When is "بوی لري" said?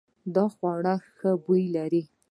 1.45-2.01